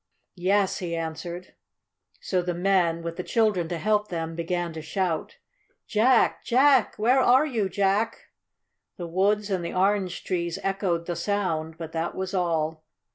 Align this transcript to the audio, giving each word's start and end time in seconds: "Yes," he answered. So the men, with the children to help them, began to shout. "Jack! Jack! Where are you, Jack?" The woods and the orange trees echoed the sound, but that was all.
"Yes," 0.41 0.79
he 0.79 0.95
answered. 0.95 1.53
So 2.19 2.41
the 2.41 2.55
men, 2.55 3.03
with 3.03 3.17
the 3.17 3.23
children 3.23 3.67
to 3.67 3.77
help 3.77 4.07
them, 4.07 4.33
began 4.35 4.73
to 4.73 4.81
shout. 4.81 5.37
"Jack! 5.85 6.43
Jack! 6.43 6.95
Where 6.97 7.19
are 7.19 7.45
you, 7.45 7.69
Jack?" 7.69 8.29
The 8.97 9.05
woods 9.05 9.51
and 9.51 9.63
the 9.63 9.75
orange 9.75 10.23
trees 10.23 10.57
echoed 10.63 11.05
the 11.05 11.15
sound, 11.15 11.77
but 11.77 11.91
that 11.91 12.15
was 12.15 12.33
all. 12.33 12.83